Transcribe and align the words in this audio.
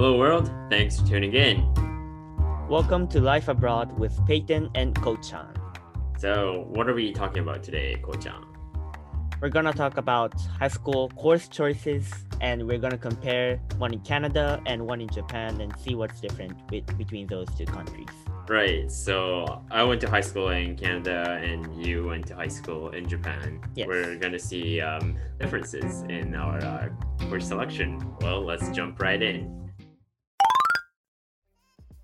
Hello, 0.00 0.16
world. 0.16 0.50
Thanks 0.70 0.98
for 0.98 1.06
tuning 1.06 1.34
in. 1.34 1.56
Welcome 2.70 3.06
to 3.08 3.20
Life 3.20 3.48
Abroad 3.48 3.98
with 3.98 4.16
Peiton 4.26 4.70
and 4.74 4.96
Ko-chan. 4.96 5.52
So, 6.16 6.64
what 6.68 6.88
are 6.88 6.94
we 6.94 7.12
talking 7.12 7.42
about 7.42 7.62
today, 7.62 7.98
Ko-chan? 8.00 8.42
We're 9.42 9.50
gonna 9.50 9.74
talk 9.74 9.98
about 9.98 10.32
high 10.58 10.68
school 10.68 11.10
course 11.16 11.48
choices, 11.48 12.10
and 12.40 12.66
we're 12.66 12.78
gonna 12.78 12.96
compare 12.96 13.58
one 13.76 13.92
in 13.92 14.00
Canada 14.00 14.62
and 14.64 14.86
one 14.86 15.02
in 15.02 15.08
Japan, 15.10 15.60
and 15.60 15.78
see 15.78 15.94
what's 15.94 16.18
different 16.18 16.58
with, 16.70 16.86
between 16.96 17.26
those 17.26 17.48
two 17.54 17.66
countries. 17.66 18.08
Right. 18.48 18.90
So, 18.90 19.62
I 19.70 19.82
went 19.82 20.00
to 20.00 20.08
high 20.08 20.22
school 20.22 20.48
in 20.48 20.76
Canada, 20.76 21.38
and 21.44 21.76
you 21.76 22.06
went 22.06 22.26
to 22.28 22.36
high 22.36 22.48
school 22.48 22.88
in 22.88 23.06
Japan. 23.06 23.60
Yes. 23.74 23.86
We're 23.86 24.16
gonna 24.16 24.38
see 24.38 24.80
um, 24.80 25.18
differences 25.38 26.04
in 26.08 26.34
our 26.34 26.56
uh, 26.56 26.88
course 27.28 27.48
selection. 27.48 28.00
Well, 28.22 28.42
let's 28.42 28.70
jump 28.70 28.98
right 29.02 29.22
in. 29.22 29.60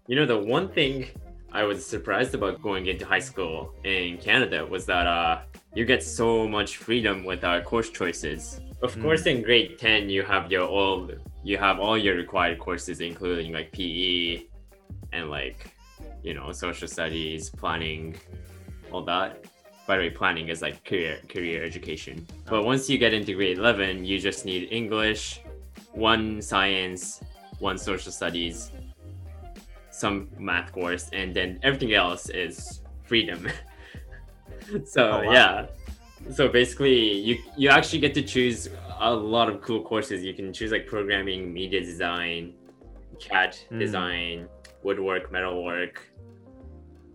You 0.09 0.17
know, 0.17 0.27
the 0.27 0.39
one 0.39 0.69
thing 0.69 1.07
I 1.53 1.65
was 1.65 1.85
surprised 1.85 2.35
about 2.35 2.63
going 2.63 2.87
into 2.87 3.05
high 3.05 3.19
school 3.21 3.75
in 3.85 4.19
Canada 4.19 4.65
was 4.65 4.87
that 4.87 5.07
uh, 5.07 5.41
you 5.75 5.85
get 5.85 6.03
so 6.03 6.47
much 6.47 6.77
freedom 6.77 7.25
with 7.25 7.45
our 7.45 7.61
course 7.63 7.91
choices. 7.91 8.61
Of 8.83 8.95
Mm. 8.97 9.03
course, 9.03 9.27
in 9.27 9.43
grade 9.43 9.79
ten, 9.79 10.09
you 10.09 10.23
have 10.23 10.51
your 10.53 10.67
all 10.69 11.11
you 11.43 11.57
have 11.59 11.79
all 11.81 11.97
your 11.97 12.15
required 12.17 12.59
courses, 12.59 13.01
including 13.01 13.53
like 13.53 13.73
PE 13.73 14.43
and 15.13 15.31
like 15.31 15.71
you 16.23 16.35
know 16.35 16.53
social 16.53 16.89
studies, 16.89 17.51
planning, 17.51 18.17
all 18.93 19.03
that. 19.05 19.45
By 19.87 19.97
the 19.97 20.03
way, 20.03 20.11
planning 20.11 20.49
is 20.49 20.63
like 20.63 20.85
career 20.85 21.19
career 21.29 21.65
education. 21.65 22.27
But 22.51 22.65
once 22.65 22.89
you 22.91 22.99
get 22.99 23.13
into 23.15 23.33
grade 23.35 23.59
eleven, 23.59 24.05
you 24.05 24.19
just 24.21 24.45
need 24.45 24.69
English, 24.71 25.41
one 25.95 26.43
science, 26.43 27.23
one 27.61 27.79
social 27.79 28.13
studies, 28.13 28.71
some 29.97 30.29
math 30.39 30.73
course, 30.73 31.09
and 31.13 31.35
then 31.35 31.59
everything 31.63 31.95
else 31.95 32.29
is 32.29 32.83
freedom. 33.05 33.49
so 34.85 35.03
Oh, 35.11 35.25
wow. 35.25 35.33
yeah. 35.33 35.67
So 36.33 36.49
basically 36.49 36.99
you 37.29 37.35
you 37.57 37.69
actually 37.69 38.01
get 38.01 38.13
to 38.15 38.23
choose 38.23 38.69
a 39.01 39.13
lot 39.15 39.49
of 39.49 39.61
cool 39.63 39.83
courses. 39.83 40.25
You 40.25 40.35
can 40.35 40.53
choose 40.53 40.71
like 40.73 40.87
programming, 40.87 41.53
media 41.53 41.81
design, 41.81 42.55
CAD 43.21 43.57
Hmm. 43.71 43.79
design, 43.79 44.49
woodwork, 44.83 45.31
metalwork. 45.33 45.95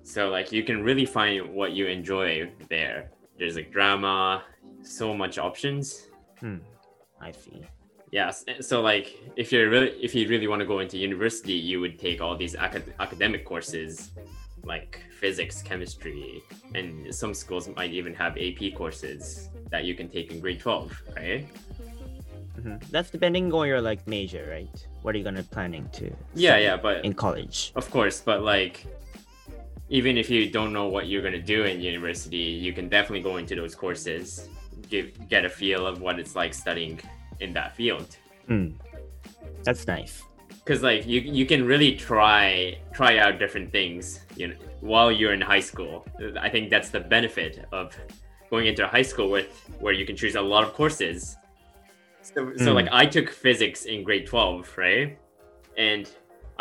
So 0.04 0.30
like 0.30 0.52
you 0.52 0.64
can 0.64 0.84
really 0.84 1.06
find 1.06 1.54
what 1.54 1.72
you 1.74 1.88
enjoy 1.88 2.52
there. 2.70 3.12
There's 3.38 3.56
like 3.56 3.72
drama, 3.72 4.44
so 4.82 5.14
much 5.14 5.38
options. 5.38 6.08
Hmm. 6.40 6.58
I 7.20 7.32
see. 7.32 7.62
Yes. 8.12 8.44
So 8.60 8.82
like 8.82 9.18
if 9.38 9.52
you're 9.52 9.70
really 9.70 9.92
if 10.04 10.14
you 10.14 10.28
really 10.28 10.48
want 10.48 10.60
to 10.60 10.66
go 10.66 10.80
into 10.80 10.98
university, 10.98 11.54
you 11.54 11.80
would 11.80 11.98
take 11.98 12.22
all 12.22 12.36
these 12.36 12.56
acad- 12.56 12.94
academic 13.00 13.46
courses 13.46 14.12
like 14.64 15.02
physics, 15.20 15.62
chemistry, 15.62 16.44
and 16.76 17.14
some 17.14 17.34
schools 17.34 17.68
might 17.76 17.92
even 17.92 18.14
have 18.14 18.38
AP 18.38 18.76
courses 18.76 19.50
that 19.72 19.86
you 19.86 19.96
can 19.96 20.08
take 20.10 20.32
in 20.32 20.40
grade 20.40 20.60
12, 20.60 21.02
right? 21.16 21.48
hmm 22.62 22.76
That's 22.92 23.10
depending 23.10 23.52
on 23.54 23.68
your 23.68 23.82
like 23.82 24.06
major, 24.08 24.46
right? 24.52 24.88
What 25.02 25.16
are 25.16 25.18
you 25.18 25.24
gonna 25.24 25.42
planning 25.44 25.90
to? 25.94 26.12
Yeah, 26.36 26.58
yeah, 26.58 26.76
but 26.78 27.06
In 27.06 27.14
college. 27.14 27.72
of 27.76 27.90
course, 27.90 28.22
but 28.22 28.44
like 28.44 28.86
even 29.90 30.18
if 30.18 30.30
you 30.30 30.50
don't 30.50 30.72
know 30.74 30.88
what 30.88 31.08
you're 31.08 31.22
going 31.22 31.34
to 31.34 31.42
do 31.42 31.66
in 31.66 31.82
university, 31.82 32.38
you 32.38 32.72
can 32.72 32.88
definitely 32.88 33.22
go 33.22 33.36
into 33.36 33.56
those 33.56 33.76
courses, 33.76 34.48
give 34.90 35.12
get 35.28 35.44
a 35.44 35.50
feel 35.50 35.86
of 35.86 36.00
what 36.00 36.18
it's 36.18 36.34
like 36.34 36.54
studying 36.54 36.98
in 37.42 37.54
that 37.54 37.76
field. 37.76 38.10
Hmm. 38.48 38.68
That's 39.64 39.86
nice. 39.88 40.24
because 40.64 40.82
like 40.84 41.06
you 41.08 41.20
you 41.22 41.46
can 41.52 41.62
really 41.66 41.92
try 41.96 42.78
try 42.94 43.12
out 43.24 43.34
different 43.44 43.72
things 43.72 44.04
you 44.40 44.46
know 44.50 44.56
while 44.92 45.12
you're 45.12 45.34
in 45.40 45.42
high 45.54 45.64
school 45.72 45.94
i 46.48 46.50
think 46.54 46.64
that's 46.74 46.90
the 46.98 47.00
benefit 47.16 47.54
of 47.80 47.86
going 48.52 48.66
into 48.72 48.84
high 48.96 49.02
school 49.12 49.30
with 49.38 49.50
where 49.84 49.94
you 50.00 50.06
can 50.10 50.16
choose 50.22 50.36
a 50.36 50.46
lot 50.54 50.64
of 50.68 50.72
courses 50.82 51.20
so, 52.22 52.40
so 52.66 52.70
Mm. 52.70 52.76
like 52.80 52.90
i 53.02 53.06
took 53.16 53.28
physics 53.46 53.80
in 53.94 53.98
grade 54.08 54.26
12 54.28 54.78
right 54.78 55.18
and 55.88 56.04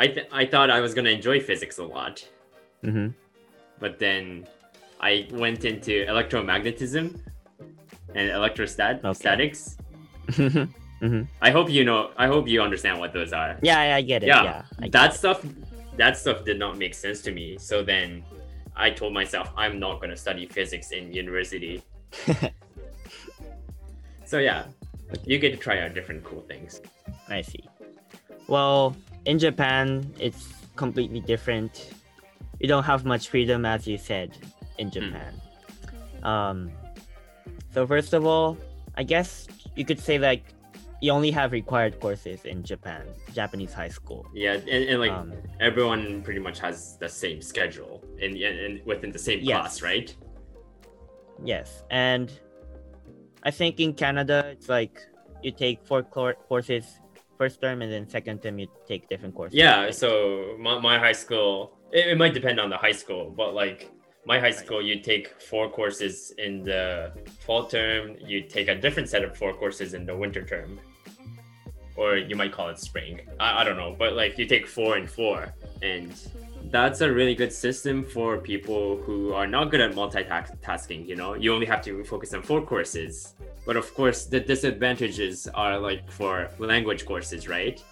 i 0.05 0.07
th- 0.15 0.29
i 0.33 0.45
thought 0.53 0.69
i 0.79 0.81
was 0.87 0.93
going 0.97 1.05
to 1.11 1.15
enjoy 1.21 1.39
physics 1.51 1.77
a 1.79 1.87
lot 1.97 2.17
Mm-hmm. 2.87 3.09
but 3.83 3.93
then 4.05 4.47
i 5.11 5.13
went 5.45 5.65
into 5.73 5.93
electromagnetism 6.15 7.05
and 8.19 8.25
electrostatics. 8.31 9.05
Okay. 9.77 9.80
Statics 10.33 10.73
mm-hmm. 11.03 11.23
i 11.43 11.51
hope 11.51 11.71
you 11.71 11.85
know 11.85 12.11
i 12.17 12.27
hope 12.27 12.47
you 12.49 12.61
understand 12.63 12.99
what 12.99 13.13
those 13.13 13.33
are 13.33 13.57
Yeah, 13.63 13.79
I- 13.79 13.97
I 13.97 14.03
get 14.03 14.23
it. 14.23 14.27
yeah, 14.27 14.63
Yeah, 14.81 14.89
that 14.91 15.15
it. 15.15 15.19
stuff 15.19 15.45
that 15.97 16.17
stuff 16.17 16.45
did 16.45 16.59
not 16.59 16.79
make 16.79 16.95
sense 16.95 17.21
to 17.23 17.33
me 17.33 17.57
so 17.59 17.83
then 17.83 18.23
i 18.77 18.91
told 18.91 19.13
myself 19.13 19.51
i'm 19.57 19.79
not 19.79 19.99
going 20.01 20.11
to 20.11 20.17
study 20.17 20.47
physics 20.47 20.91
in 20.93 21.13
university 21.13 21.83
so 24.25 24.39
yeah 24.39 24.65
you 25.27 25.39
get 25.39 25.51
to 25.51 25.57
try 25.57 25.81
out 25.81 25.95
different 25.95 26.23
cool 26.25 26.43
things 26.43 26.81
I 27.29 27.43
see. 27.43 27.63
Well, 28.49 28.97
in 29.25 29.39
Japan, 29.39 30.13
it's 30.19 30.49
completely 30.75 31.21
different. 31.21 31.91
You 32.59 32.67
don't 32.67 32.83
have 32.83 33.05
much 33.05 33.29
freedom, 33.29 33.65
as 33.65 33.87
you 33.87 33.99
said, 33.99 34.37
in 34.79 34.91
Japan. 34.91 35.33
Um, 36.25 36.71
so 37.73 37.87
first 37.87 38.13
of 38.15 38.27
all, 38.27 38.59
I 38.97 39.05
guess 39.05 39.47
you 39.77 39.85
could 39.85 40.01
say 40.01 40.19
like 40.19 40.45
you 41.03 41.11
only 41.13 41.31
have 41.31 41.53
required 41.53 41.99
courses 41.99 42.45
in 42.45 42.63
Japan, 42.63 43.07
Japanese 43.33 43.73
high 43.73 43.89
school. 43.89 44.27
yeah 44.35 44.55
and, 44.55 44.85
and 44.91 45.01
like 45.01 45.13
Um, 45.13 45.33
everyone 45.61 46.23
pretty 46.23 46.41
much 46.41 46.59
has 46.61 46.97
the 46.99 47.09
same 47.09 47.41
schedule 47.41 48.05
and, 48.23 48.37
and, 48.37 48.59
and 48.59 48.87
within 48.87 49.11
the 49.11 49.19
same 49.19 49.41
Yes. 49.41 49.57
class 49.61 49.83
right 49.83 50.15
yes, 51.45 51.85
and 51.91 52.31
I 53.43 53.51
think 53.51 53.81
in 53.81 53.95
Canada, 53.95 54.45
it's 54.53 54.69
like 54.69 55.01
you 55.43 55.51
take 55.53 55.83
four 55.87 56.03
cour- 56.03 56.37
courses 56.49 56.85
first 57.39 57.63
term, 57.63 57.81
and 57.81 57.91
then 57.91 58.07
second 58.07 58.43
term 58.43 58.59
you 58.59 58.67
take 58.87 59.09
different 59.09 59.35
courses. 59.35 59.57
yeah 59.57 59.91
so 59.91 60.55
my, 60.59 60.79
my 60.79 60.99
high 60.99 61.13
school 61.25 61.79
it, 61.93 62.09
it 62.09 62.19
might 62.19 62.35
depend 62.35 62.61
on 62.61 62.69
the 62.69 62.77
high 62.77 62.93
school 63.03 63.33
but 63.35 63.55
like 63.55 63.91
my 64.27 64.39
high 64.39 64.51
school 64.51 64.83
you 64.83 65.01
take 65.01 65.41
four 65.41 65.69
courses 65.71 66.33
in 66.39 66.63
the 66.63 67.13
fall 67.41 67.65
term 67.67 68.17
you 68.21 68.43
take 68.43 68.69
a 68.69 68.75
different 68.75 69.09
set 69.09 69.25
of 69.25 69.37
four 69.37 69.55
courses 69.55 69.95
in 69.95 70.05
the 70.05 70.17
winter 70.17 70.45
term. 70.45 70.79
Or 71.97 72.17
you 72.17 72.35
might 72.35 72.53
call 72.53 72.69
it 72.69 72.79
spring. 72.79 73.21
I, 73.39 73.61
I 73.61 73.65
don't 73.65 73.77
know 73.77 73.95
but 73.99 74.15
like 74.15 74.39
you 74.39 74.47
take 74.47 74.67
four 74.67 74.97
and 74.97 75.09
four 75.09 75.55
and 75.83 76.13
that's 76.71 77.01
a 77.01 77.11
really 77.11 77.35
good 77.35 77.53
system 77.53 78.05
for 78.05 78.39
people 78.39 78.99
who 78.99 79.33
are 79.33 79.47
not 79.47 79.71
good 79.71 79.81
at 79.81 79.93
multitasking 79.93 81.07
you 81.07 81.17
know? 81.17 81.35
You 81.35 81.55
only 81.55 81.67
have 81.67 81.83
to 81.83 82.05
focus 82.05 82.35
on 82.35 82.43
four 82.43 82.63
courses. 82.63 83.35
But 83.67 83.77
of 83.77 83.93
course 83.95 84.27
the 84.27 84.41
disadvantages 84.41 85.49
are 85.55 85.79
like 85.79 86.11
for 86.11 86.51
language 86.59 87.07
courses 87.07 87.49
right? 87.49 87.83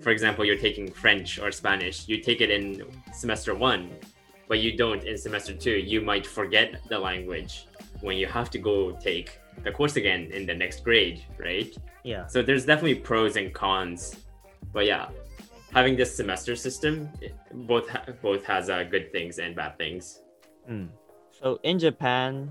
For 0.00 0.10
example, 0.10 0.44
you're 0.44 0.58
taking 0.58 0.90
French 0.90 1.38
or 1.38 1.50
Spanish, 1.50 2.06
you 2.08 2.18
take 2.20 2.40
it 2.40 2.50
in 2.50 2.84
semester 3.12 3.54
one, 3.54 3.90
but 4.48 4.60
you 4.60 4.76
don't 4.76 5.04
in 5.04 5.16
semester 5.16 5.54
two. 5.54 5.76
You 5.76 6.00
might 6.00 6.26
forget 6.26 6.80
the 6.88 6.98
language 6.98 7.66
when 8.00 8.16
you 8.16 8.26
have 8.26 8.50
to 8.50 8.58
go 8.58 8.92
take 8.92 9.40
the 9.62 9.70
course 9.70 9.96
again 9.96 10.30
in 10.32 10.46
the 10.46 10.54
next 10.54 10.82
grade, 10.82 11.24
right? 11.38 11.76
yeah. 12.04 12.26
So 12.26 12.42
there's 12.42 12.64
definitely 12.64 12.96
pros 12.96 13.36
and 13.36 13.52
cons, 13.52 14.16
but 14.72 14.86
yeah, 14.86 15.08
having 15.72 15.96
this 15.96 16.14
semester 16.16 16.56
system, 16.56 17.08
both 17.52 17.88
ha- 17.88 18.04
both 18.22 18.44
has 18.44 18.70
uh, 18.70 18.84
good 18.84 19.12
things 19.12 19.38
and 19.38 19.54
bad 19.54 19.76
things. 19.76 20.20
Mm. 20.70 20.88
So 21.32 21.60
in 21.62 21.78
Japan, 21.78 22.50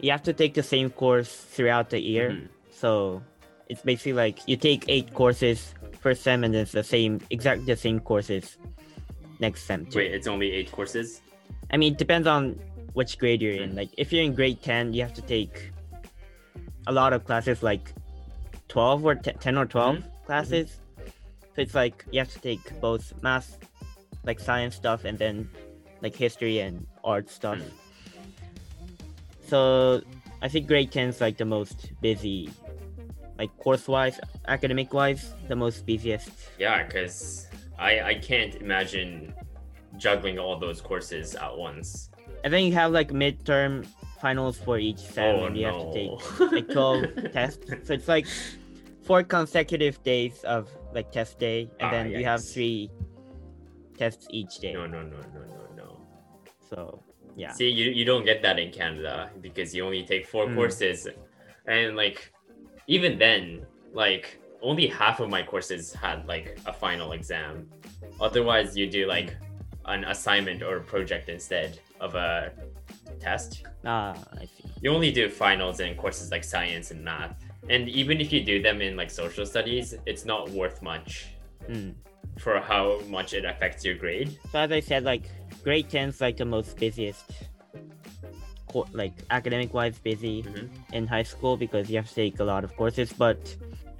you 0.00 0.10
have 0.10 0.22
to 0.24 0.32
take 0.32 0.54
the 0.54 0.62
same 0.62 0.90
course 0.90 1.32
throughout 1.32 1.90
the 1.90 2.00
year. 2.00 2.30
Mhm. 2.30 2.48
So 2.70 3.22
it's 3.68 3.82
basically 3.82 4.14
like 4.14 4.40
you 4.46 4.56
take 4.56 4.84
eight 4.88 5.14
courses 5.14 5.74
first 6.00 6.22
sem, 6.22 6.44
and 6.44 6.54
it's 6.54 6.72
the 6.72 6.84
same, 6.84 7.20
exactly 7.30 7.64
the 7.64 7.76
same 7.76 8.00
courses 8.00 8.58
next 9.40 9.64
sem 9.64 9.86
too. 9.86 9.98
Wait, 9.98 10.12
it's 10.12 10.26
only 10.26 10.52
eight 10.52 10.70
courses. 10.70 11.20
I 11.70 11.76
mean, 11.76 11.92
it 11.92 11.98
depends 11.98 12.26
on 12.26 12.58
which 12.92 13.18
grade 13.18 13.42
you're 13.42 13.52
in. 13.52 13.70
Hmm. 13.70 13.76
Like 13.76 13.90
if 13.96 14.12
you're 14.12 14.22
in 14.22 14.34
grade 14.34 14.62
ten, 14.62 14.92
you 14.92 15.02
have 15.02 15.14
to 15.14 15.22
take 15.22 15.70
a 16.86 16.92
lot 16.92 17.12
of 17.12 17.24
classes, 17.24 17.62
like 17.62 17.92
twelve 18.68 19.04
or 19.04 19.14
10, 19.14 19.38
10 19.38 19.58
or 19.58 19.66
12 19.66 19.96
hmm. 19.96 20.02
classes. 20.26 20.80
So 21.54 21.62
it's 21.62 21.74
like 21.74 22.04
you 22.10 22.18
have 22.18 22.32
to 22.32 22.40
take 22.40 22.80
both 22.80 23.12
math, 23.22 23.58
like 24.24 24.40
science 24.40 24.74
stuff, 24.74 25.04
and 25.04 25.18
then 25.18 25.48
like 26.02 26.16
history 26.16 26.58
and 26.58 26.86
art 27.04 27.30
stuff. 27.30 27.58
Hmm. 27.58 27.68
So 29.46 30.02
I 30.42 30.48
think 30.48 30.66
grade 30.66 30.92
10 30.92 31.08
is 31.08 31.20
like 31.20 31.36
the 31.36 31.44
most 31.44 31.92
busy, 32.00 32.50
like 33.38 33.56
course 33.58 33.88
wise, 33.88 34.20
academic 34.46 34.92
wise, 34.92 35.32
the 35.48 35.56
most 35.56 35.86
busiest. 35.86 36.30
Yeah, 36.58 36.84
because 36.84 37.46
I 37.78 38.00
I 38.00 38.14
can't 38.14 38.54
imagine 38.56 39.32
juggling 39.96 40.38
all 40.38 40.58
those 40.58 40.80
courses 40.80 41.34
at 41.34 41.56
once. 41.56 42.10
And 42.42 42.52
then 42.52 42.64
you 42.64 42.72
have 42.74 42.92
like 42.92 43.10
midterm 43.10 43.86
finals 44.20 44.58
for 44.58 44.78
each 44.78 44.98
sem, 44.98 45.24
oh 45.24 45.44
and 45.46 45.56
you 45.56 45.64
no. 45.64 45.72
have 45.72 45.80
to 45.80 45.92
take 45.92 46.52
like 46.52 46.68
12 46.72 47.32
tests. 47.32 47.66
So 47.84 47.94
it's 47.94 48.08
like 48.08 48.26
four 49.02 49.22
consecutive 49.22 50.02
days 50.02 50.42
of 50.44 50.68
like 50.92 51.10
test 51.12 51.38
day, 51.38 51.70
and 51.80 51.88
Ah, 51.88 51.90
then 51.90 52.10
you 52.10 52.24
have 52.24 52.44
three 52.44 52.90
tests 53.98 54.26
each 54.30 54.58
day. 54.58 54.72
No, 54.72 54.86
no, 54.86 55.02
no, 55.02 55.16
no, 55.34 55.40
no, 55.40 55.62
no. 55.76 56.00
So 56.68 57.02
yeah, 57.36 57.52
See, 57.52 57.68
you, 57.68 57.90
you 57.90 58.04
don't 58.04 58.24
get 58.24 58.42
that 58.42 58.58
in 58.58 58.70
Canada 58.72 59.30
because 59.40 59.74
you 59.74 59.84
only 59.84 60.04
take 60.04 60.26
four 60.26 60.46
Mm. 60.46 60.54
courses. 60.54 61.08
And 61.66 61.96
like, 61.96 62.32
even 62.86 63.18
then, 63.18 63.66
like, 63.92 64.38
only 64.64 64.86
half 64.86 65.20
of 65.20 65.28
my 65.28 65.42
courses 65.42 65.92
had 65.92 66.26
like 66.26 66.58
a 66.66 66.72
final 66.72 67.12
exam. 67.12 67.68
Otherwise, 68.20 68.76
you 68.76 68.86
do 68.90 69.06
like 69.06 69.36
an 69.86 70.04
assignment 70.04 70.62
or 70.62 70.76
a 70.78 70.80
project 70.82 71.28
instead 71.28 71.78
of 72.00 72.14
a 72.14 72.52
test. 73.20 73.64
ah, 73.84 74.14
I 74.40 74.46
see. 74.46 74.64
You 74.80 74.90
only 74.90 75.12
do 75.12 75.28
finals 75.28 75.80
in 75.80 75.94
courses 75.96 76.30
like 76.30 76.44
science 76.44 76.90
and 76.90 77.04
math. 77.04 77.36
And 77.68 77.88
even 77.88 78.20
if 78.20 78.32
you 78.32 78.42
do 78.44 78.60
them 78.62 78.80
in 78.80 78.96
like 78.96 79.10
social 79.10 79.46
studies, 79.46 79.94
it's 80.06 80.24
not 80.24 80.48
worth 80.50 80.82
much 80.82 81.26
Mm. 81.70 81.94
for 82.38 82.60
how 82.60 83.00
much 83.08 83.32
it 83.32 83.44
affects 83.46 83.84
your 83.86 83.94
grade. 83.94 84.38
So 84.52 84.58
as 84.58 84.70
I 84.70 84.80
said, 84.80 85.02
like 85.04 85.24
grade 85.62 85.88
10 85.88 86.08
is 86.10 86.20
like 86.20 86.36
the 86.36 86.44
most 86.44 86.76
busiest, 86.76 87.24
co- 88.74 88.90
like 88.92 89.14
academic 89.30 89.70
wise 89.72 89.98
busy 90.02 90.42
Mhm. 90.42 90.68
in 90.92 91.06
high 91.06 91.22
school 91.22 91.56
because 91.56 91.88
you 91.88 91.96
have 91.96 92.08
to 92.10 92.14
take 92.14 92.40
a 92.42 92.44
lot 92.44 92.64
of 92.66 92.74
courses. 92.76 93.12
But 93.14 93.38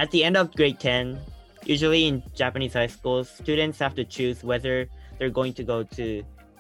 at 0.03 0.11
the 0.11 0.25
end 0.27 0.37
of 0.37 0.51
grade 0.59 0.81
10, 0.83 1.19
usually 1.65 2.07
in 2.11 2.23
Japanese 2.35 2.75
high 2.75 2.91
schools, 2.91 3.31
students 3.31 3.79
have 3.79 3.95
to 3.95 4.05
choose 4.05 4.43
whether 4.43 4.91
they're 5.19 5.31
going 5.31 5.55
to 5.55 5.63
go 5.65 5.87
to 5.97 6.07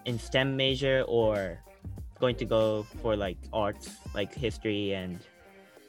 in 0.06 0.14
STEM 0.18 0.56
major 0.56 1.02
or 1.08 1.58
going 2.20 2.36
to 2.38 2.44
go 2.46 2.86
for 3.02 3.16
like 3.16 3.36
arts, 3.52 3.90
like 4.14 4.32
history 4.32 4.94
and 4.94 5.18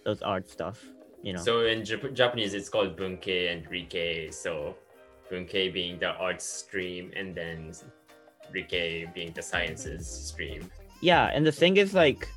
those 0.04 0.22
art 0.26 0.50
stuff. 0.50 0.82
You 1.22 1.34
know. 1.34 1.42
So 1.46 1.66
in 1.66 1.82
Jap- 1.82 2.14
Japanese, 2.14 2.54
it's 2.54 2.70
called 2.70 2.98
bunkei 2.98 3.52
and 3.54 3.66
rikei. 3.70 4.34
So 4.34 4.76
bunkei 5.32 5.72
being 5.72 5.98
the 6.00 6.12
arts 6.18 6.46
stream, 6.46 7.12
and 7.16 7.34
then 7.36 7.74
rikei 8.54 9.12
being 9.14 9.32
the 9.34 9.42
sciences 9.42 10.06
stream. 10.08 10.70
Yeah 11.02 11.30
and 11.34 11.46
the 11.46 11.52
thing 11.52 11.78
is 11.78 11.94
like 11.94 12.28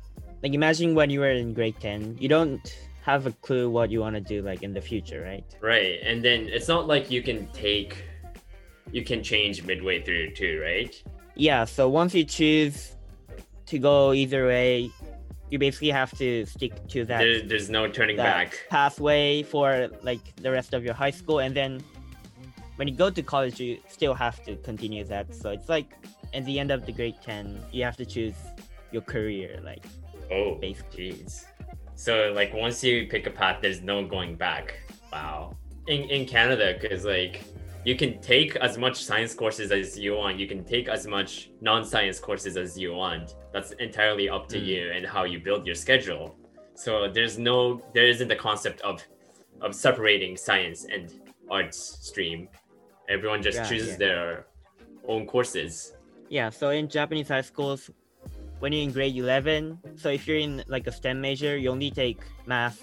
like 0.43 0.53
imagine 0.53 0.95
when 0.95 1.09
you 1.09 1.19
were 1.19 1.29
in 1.31 1.53
grade 1.53 1.75
10 1.79 2.17
you 2.19 2.27
don't 2.29 2.77
have 3.01 3.25
a 3.25 3.31
clue 3.31 3.69
what 3.69 3.89
you 3.89 3.99
want 3.99 4.15
to 4.15 4.21
do 4.21 4.41
like 4.41 4.61
in 4.63 4.73
the 4.73 4.81
future 4.81 5.21
right 5.21 5.45
Right, 5.61 5.99
and 6.03 6.23
then 6.23 6.47
it's 6.47 6.67
not 6.67 6.87
like 6.87 7.09
you 7.09 7.21
can 7.23 7.47
take, 7.47 8.03
you 8.91 9.03
can 9.03 9.23
change 9.23 9.63
midway 9.63 10.01
through 10.03 10.31
too, 10.35 10.61
right? 10.63 10.93
yeah 11.35 11.63
so 11.65 11.87
once 11.89 12.13
you 12.13 12.23
choose 12.25 12.95
to 13.67 13.79
go 13.79 14.13
either 14.13 14.45
way 14.47 14.91
you 15.49 15.57
basically 15.57 15.89
have 15.89 16.15
to 16.17 16.45
stick 16.45 16.73
to 16.89 17.05
that, 17.05 17.19
There, 17.19 17.41
there's 17.41 17.69
no 17.71 17.87
turning 17.87 18.17
back. 18.17 18.59
pathway 18.69 19.41
for 19.41 19.87
like 20.03 20.35
the 20.35 20.51
rest 20.51 20.73
of 20.73 20.83
your 20.83 20.93
high 20.93 21.09
school 21.11 21.39
and 21.39 21.55
then 21.55 21.81
when 22.75 22.87
you 22.87 22.93
go 22.93 23.09
to 23.09 23.21
college 23.23 23.59
you 23.59 23.79
still 23.87 24.13
have 24.13 24.43
to 24.45 24.55
continue 24.57 25.03
that 25.05 25.33
so 25.33 25.49
it's 25.49 25.69
like 25.69 25.89
at 26.33 26.45
the 26.45 26.59
end 26.59 26.71
of 26.71 26.85
the 26.85 26.91
grade 26.91 27.15
10 27.23 27.59
you 27.71 27.83
have 27.83 27.97
to 27.97 28.05
choose 28.05 28.35
your 28.91 29.01
career 29.01 29.59
like 29.63 29.83
Oh, 30.31 30.55
basically. 30.55 31.13
jeez. 31.13 31.45
So 31.95 32.31
like 32.35 32.53
once 32.53 32.83
you 32.83 33.07
pick 33.07 33.25
a 33.25 33.31
path, 33.31 33.57
there's 33.63 33.81
no 33.81 34.05
going 34.05 34.35
back. 34.35 34.75
Wow. 35.11 35.57
In 35.87 36.01
in 36.03 36.25
Canada, 36.27 36.77
because 36.79 37.03
like 37.03 37.41
you 37.83 37.95
can 37.95 38.21
take 38.21 38.55
as 38.57 38.77
much 38.77 39.03
science 39.03 39.33
courses 39.33 39.71
as 39.71 39.97
you 39.97 40.13
want. 40.15 40.37
You 40.37 40.47
can 40.47 40.63
take 40.63 40.87
as 40.87 41.07
much 41.07 41.49
non-science 41.61 42.19
courses 42.19 42.57
as 42.57 42.77
you 42.77 42.93
want. 42.93 43.33
That's 43.53 43.71
entirely 43.87 44.29
up 44.29 44.47
to 44.49 44.57
Mm. 44.59 44.65
you 44.71 44.81
and 44.95 45.03
how 45.05 45.23
you 45.23 45.39
build 45.39 45.65
your 45.65 45.75
schedule. 45.85 46.35
So 46.75 46.91
there's 47.15 47.37
no 47.39 47.81
there 47.95 48.07
isn't 48.13 48.27
the 48.27 48.35
concept 48.47 48.81
of 48.81 48.95
of 49.61 49.73
separating 49.73 50.37
science 50.37 50.85
and 50.93 51.05
arts 51.49 51.79
stream. 52.07 52.49
Everyone 53.15 53.41
just 53.41 53.57
Yeah, 53.57 53.69
chooses 53.69 53.91
yeah. 53.93 54.03
their 54.05 54.45
own 55.07 55.25
courses. 55.25 55.93
Yeah, 56.29 56.49
so 56.49 56.69
in 56.69 56.87
Japanese 56.87 57.27
high 57.29 57.41
schools, 57.41 57.89
when 58.59 58.71
you're 58.71 58.83
in 58.83 58.91
grade 58.91 59.15
11, 59.15 59.79
so 59.95 60.09
if 60.09 60.27
you're 60.27 60.37
in 60.37 60.63
like 60.67 60.85
a 60.85 60.91
STEM 60.91 61.19
major, 61.19 61.57
you 61.57 61.69
only 61.71 61.89
take 61.89 62.21
math, 62.45 62.79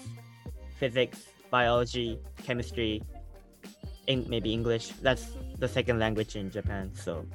physics, 0.77 1.27
biology, 1.49 2.19
chemistry, 2.43 3.01
in, 4.07 4.25
maybe 4.27 4.51
English. 4.53 4.89
That's 5.01 5.31
the 5.59 5.67
second 5.67 5.99
language 5.99 6.35
in 6.35 6.51
Japan. 6.51 6.91
So 6.93 7.25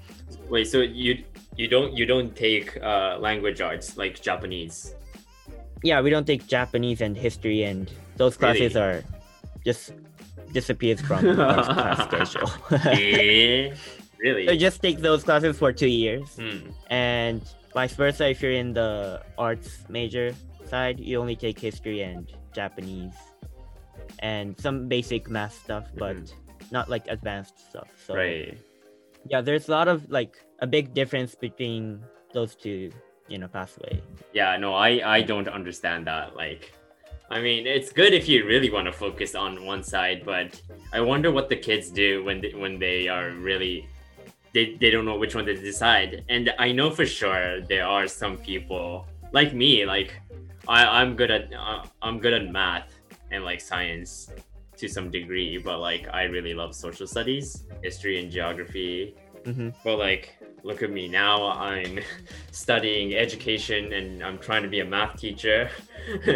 Wait, 0.49 0.67
so 0.69 0.81
you 0.81 1.25
you 1.57 1.69
don't 1.69 1.97
you 1.97 2.05
don't 2.07 2.35
take 2.37 2.77
uh, 2.83 3.17
language 3.19 3.61
arts 3.61 3.97
like 3.97 4.21
Japanese? 4.21 4.95
yeah, 5.83 6.01
we 6.01 6.11
don't 6.11 6.27
take 6.27 6.47
Japanese 6.47 7.01
and 7.01 7.17
history, 7.17 7.65
and 7.65 7.91
those 8.17 8.37
classes 8.37 8.75
Really? 8.75 8.87
are 8.87 9.05
just 9.65 9.93
disappears 10.53 11.01
from 11.01 11.41
our 11.41 11.65
class 11.75 12.05
schedule. 12.05 12.51
Really? 14.23 14.47
so 14.47 14.55
just 14.57 14.81
take 14.81 14.99
those 15.01 15.25
classes 15.25 15.59
for 15.59 15.73
two 15.73 15.89
years. 15.91 16.37
Hmm. 16.39 16.71
and 16.89 17.43
vice 17.75 17.95
versa 17.95 18.29
if 18.29 18.41
you're 18.43 18.53
in 18.65 18.73
the 18.73 19.23
arts 19.39 19.85
major 19.89 20.35
side 20.69 21.01
you 21.01 21.19
only 21.21 21.35
take 21.37 21.59
history 21.59 22.03
and 22.03 22.31
japanese 22.55 23.17
and 24.21 24.59
some 24.61 24.89
basic 24.89 25.29
math 25.31 25.55
stuff 25.65 25.87
but 25.97 26.17
not 26.71 26.89
like 26.89 27.05
advanced 27.09 27.59
stuff 27.71 27.89
so 28.07 28.15
Right. 28.15 28.57
yeah 29.29 29.41
there's 29.41 29.69
a 29.69 29.73
lot 29.73 29.89
of 29.89 30.09
like 30.11 30.37
a 30.61 30.67
big 30.67 30.95
difference 30.95 31.35
between 31.35 32.01
those 32.33 32.55
two 32.55 32.91
you 33.29 33.39
know 33.39 33.49
pathway 33.49 34.01
Yeah. 34.33 34.57
No, 34.57 34.75
I 34.75 34.91
I 35.17 35.19
don't 35.23 35.49
understand 35.49 36.07
that. 36.07 36.27
Like, 36.37 36.73
I 37.31 37.39
mean, 37.47 37.67
it's 37.67 37.91
good 37.93 38.13
if 38.21 38.25
you 38.29 38.45
really 38.53 38.71
want 38.77 38.87
to 38.91 38.93
focus 39.07 39.35
on 39.35 39.65
one 39.73 39.83
side, 39.85 40.19
but 40.25 40.49
I 40.93 41.01
wonder 41.01 41.29
what 41.37 41.49
the 41.53 41.57
kids 41.69 41.87
do 41.91 42.25
when 42.27 42.41
they, 42.43 42.53
when 42.63 42.79
they 42.79 43.09
are 43.09 43.31
really 43.49 43.77
they, 44.53 44.77
they 44.81 44.91
don't 44.91 45.05
know 45.05 45.17
which 45.17 45.35
one 45.35 45.47
to 45.47 45.55
decide. 45.55 46.25
And 46.29 46.53
I 46.59 46.73
know 46.73 46.91
for 46.91 47.07
sure 47.07 47.61
there 47.63 47.87
are 47.87 48.07
some 48.07 48.37
people 48.37 49.07
like 49.33 49.55
me, 49.55 49.85
like 49.87 50.21
I, 50.69 50.85
I'm 51.01 51.17
good 51.17 51.31
at 51.31 51.53
uh, 51.53 51.85
I'm 52.03 52.19
good 52.19 52.35
at 52.35 52.51
math 52.51 52.89
and 53.31 53.45
like 53.45 53.61
science 53.61 54.31
to 54.77 54.89
some 54.89 55.11
degree, 55.11 55.59
but 55.59 55.79
like 55.81 56.09
I 56.13 56.25
really 56.25 56.55
love 56.55 56.75
social 56.75 57.07
studies, 57.07 57.65
history 57.83 58.21
and 58.23 58.31
geography. 58.31 59.15
hmm 59.45 59.71
But 59.85 59.99
like 59.99 60.37
look 60.65 60.83
at 60.83 60.91
me 60.91 61.09
now, 61.09 61.49
I'm 61.49 61.99
studying 62.53 63.15
education 63.15 63.93
and 63.93 64.23
I'm 64.23 64.39
trying 64.39 64.63
to 64.63 64.69
be 64.69 64.81
a 64.81 64.85
math 64.85 65.19
teacher. 65.19 65.71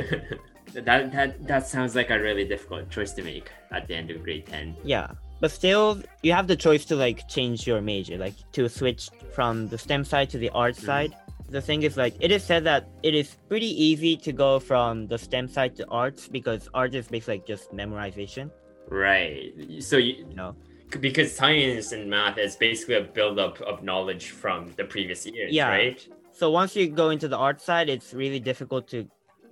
that 0.72 1.12
that 1.12 1.46
that 1.46 1.66
sounds 1.66 1.94
like 1.94 2.10
a 2.10 2.18
really 2.18 2.44
difficult 2.44 2.90
choice 2.90 3.12
to 3.12 3.22
make 3.22 3.50
at 3.72 3.86
the 3.88 3.94
end 3.94 4.10
of 4.10 4.22
grade 4.22 4.46
10. 4.46 4.76
yeah 4.84 5.08
but 5.40 5.50
still 5.50 6.00
you 6.22 6.32
have 6.32 6.46
the 6.46 6.56
choice 6.56 6.84
to 6.86 6.96
like 6.96 7.28
change 7.28 7.66
your 7.66 7.80
major 7.80 8.16
like 8.16 8.34
to 8.52 8.68
switch 8.68 9.08
from 9.34 9.68
the 9.68 9.78
stem 9.78 10.04
side 10.04 10.28
to 10.30 10.38
the 10.38 10.50
art 10.50 10.74
Mhm. 10.76 10.84
side 10.86 11.12
the 11.50 11.60
thing 11.60 11.82
is 11.82 11.96
like 11.96 12.14
it 12.20 12.30
is 12.32 12.42
said 12.42 12.64
that 12.64 12.88
it 13.02 13.14
is 13.14 13.36
pretty 13.48 13.70
easy 13.88 14.16
to 14.16 14.32
go 14.32 14.58
from 14.58 15.06
the 15.06 15.18
stem 15.18 15.46
side 15.48 15.76
to 15.76 15.86
arts 15.88 16.26
because 16.28 16.68
art 16.74 16.94
is 16.94 17.06
basically 17.08 17.34
like 17.38 17.46
just 17.46 17.72
memorization 17.72 18.50
Right. 18.88 19.52
So 19.80 19.96
you, 19.96 20.14
you 20.30 20.34
know 20.34 20.54
because 21.00 21.34
science 21.34 21.90
and 21.90 22.08
math 22.08 22.38
is 22.38 22.54
basically 22.54 22.94
a 22.94 23.02
buildup 23.02 23.60
of 23.62 23.82
knowledge 23.82 24.30
from 24.30 24.72
the 24.76 24.84
previous 24.84 25.26
years, 25.26 25.52
Yeah. 25.52 25.68
right? 25.68 25.98
so 26.32 26.50
once 26.50 26.76
you 26.76 26.84
go 26.88 27.10
into 27.10 27.28
the 27.28 27.36
art 27.36 27.60
side 27.60 27.88
it's 27.88 28.14
really 28.14 28.38
difficult 28.40 28.86
to 28.94 28.98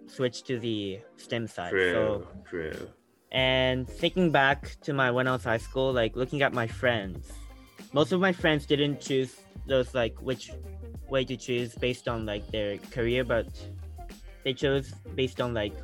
switch 0.07 0.43
to 0.45 0.59
the 0.67 1.01
stem 1.17 1.47
side 1.47 1.71
True. 1.71 1.93
so 1.93 2.29
True. 2.49 2.89
And 3.35 3.89
thinking 3.89 4.31
back 4.31 4.77
to 4.81 4.93
my 4.95 5.11
when 5.11 5.27
i 5.27 5.33
was 5.33 5.43
high 5.45 5.59
school 5.59 5.93
like 5.93 6.15
looking 6.17 6.41
at 6.43 6.53
my 6.53 6.67
friends 6.67 7.33
most 7.93 8.13
of 8.13 8.21
my 8.21 8.33
friends 8.33 8.65
didn't 8.65 9.01
choose 9.01 9.37
those 9.67 9.93
like 9.95 10.15
which 10.23 10.51
way 11.11 11.25
to 11.25 11.37
choose 11.37 11.75
based 11.75 12.07
on 12.09 12.25
like 12.25 12.49
their 12.53 12.79
career 12.91 13.25
but 13.25 13.47
they 14.45 14.55
chose 14.55 14.93
based 15.17 15.41
on 15.41 15.53
like 15.53 15.75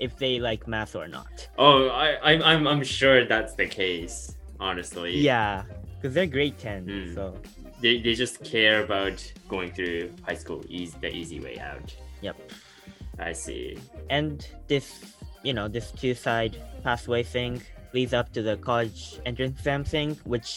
if 0.00 0.16
they 0.18 0.38
like 0.40 0.66
math 0.68 0.94
or 0.96 1.06
not 1.08 1.48
Oh, 1.58 1.88
I, 1.88 2.18
I'm, 2.32 2.42
I'm, 2.42 2.66
I'm 2.68 2.84
sure 2.84 3.24
that's 3.24 3.54
the 3.54 3.66
case. 3.66 4.36
Honestly. 4.60 5.16
yeah 5.18 5.62
because 5.96 6.14
they're 6.14 6.26
grade 6.26 6.58
10 6.58 6.84
Hmm. 6.84 7.14
so 7.14 7.36
They, 7.80 8.00
they 8.00 8.14
just 8.14 8.42
care 8.44 8.82
about 8.84 9.18
going 9.48 9.70
through 9.72 10.10
high 10.26 10.34
school, 10.34 10.64
easy, 10.68 10.96
the 11.00 11.10
easy 11.14 11.38
way 11.40 11.58
out. 11.58 11.94
Yep. 12.22 12.36
I 13.20 13.32
see. 13.32 13.78
and 14.10 14.46
this 14.68 15.14
you 15.48 15.54
know 15.54 15.66
this 15.66 15.90
two 15.92 16.14
side 16.14 16.54
pathway 16.84 17.22
thing 17.22 17.52
leads 17.94 18.12
up 18.12 18.30
to 18.34 18.42
the 18.42 18.56
college 18.58 19.18
entrance 19.24 19.58
exam 19.58 19.82
thing 19.82 20.08
which 20.24 20.50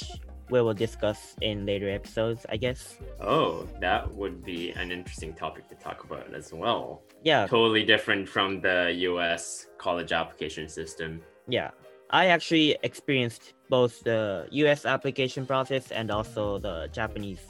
we 0.50 0.62
will 0.62 0.74
discuss 0.74 1.20
in 1.40 1.66
later 1.66 1.90
episodes 1.90 2.46
i 2.50 2.58
guess 2.58 2.98
Oh, 3.22 3.66
that 3.80 4.02
would 4.20 4.44
be 4.44 4.72
an 4.72 4.92
interesting 4.92 5.34
topic 5.34 5.70
to 5.70 5.76
talk 5.76 6.04
about 6.04 6.34
as 6.34 6.52
well. 6.52 7.04
yeah 7.24 7.48
Totally 7.48 7.86
different 7.94 8.28
from 8.28 8.60
the 8.68 8.92
US 9.10 9.68
college 9.78 10.12
application 10.12 10.68
system. 10.68 11.22
Yeah, 11.48 11.70
I 12.10 12.24
actually 12.36 12.68
experienced 12.90 13.54
both 13.70 13.94
the 14.04 14.48
US 14.64 14.86
application 14.86 15.46
process 15.46 15.92
and 15.92 16.10
also 16.18 16.58
the 16.68 16.90
Japanese 16.92 17.44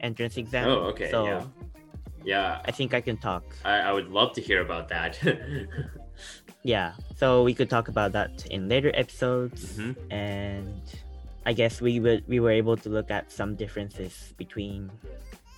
entrance 0.00 0.36
exam. 0.36 0.68
Oh, 0.68 0.92
okay. 0.92 1.10
So 1.10 1.18
yeah. 1.24 1.44
Yeah, 2.24 2.60
I 2.68 2.70
think 2.70 2.94
I 2.94 3.00
can 3.00 3.16
talk. 3.16 3.42
I, 3.64 3.76
I 3.88 3.92
would 3.96 4.10
love 4.18 4.30
to 4.34 4.40
hear 4.40 4.60
about 4.60 4.88
that. 4.90 5.18
yeah, 6.62 6.92
so 7.16 7.42
we 7.42 7.54
could 7.54 7.68
talk 7.70 7.88
about 7.88 8.12
that 8.12 8.46
in 8.46 8.68
later 8.68 8.90
episodes, 8.94 9.78
Mhm. 9.78 9.96
and 10.10 10.82
I 11.44 11.52
guess 11.52 11.80
we 11.80 11.98
would 12.00 12.22
we 12.28 12.38
were 12.40 12.52
able 12.52 12.76
to 12.76 12.88
look 12.88 13.10
at 13.10 13.30
some 13.32 13.56
differences 13.56 14.32
between 14.38 14.90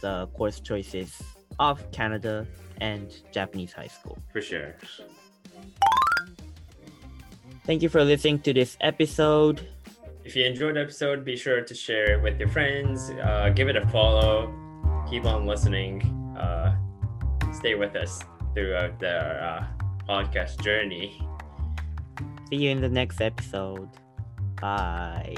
the 0.01 0.27
course 0.35 0.61
choices 0.61 1.23
of 1.59 1.81
Canada 1.93 2.47
and 2.81 3.09
Japanese 3.33 3.73
high 3.73 3.87
school. 3.89 4.19
For 4.33 4.41
sure. 4.41 4.75
Thank 7.67 7.83
you 7.83 7.89
for 7.89 8.05
listening 8.05 8.41
to 8.41 8.53
this 8.53 8.77
episode. 8.81 9.61
If 10.25 10.37
you 10.37 10.45
enjoyed 10.45 10.77
the 10.77 10.81
episode, 10.83 11.25
be 11.25 11.37
sure 11.37 11.61
to 11.61 11.75
share 11.75 12.15
it 12.19 12.23
with 12.23 12.39
your 12.41 12.49
friends. 12.49 13.11
Uh, 13.11 13.51
give 13.55 13.69
it 13.69 13.77
a 13.77 13.87
follow. 13.89 14.53
Keep 15.09 15.25
on 15.27 15.47
listening. 15.47 16.01
Uh, 16.37 16.77
stay 17.53 17.75
with 17.75 17.95
us 17.97 18.21
throughout 18.55 18.99
the 19.01 19.17
uh, 19.17 19.67
podcast 20.09 20.63
journey. 20.63 21.21
See 22.51 22.57
you 22.57 22.71
in 22.71 22.81
the 22.81 22.89
next 22.89 23.21
episode. 23.21 23.89
Bye. 24.61 25.37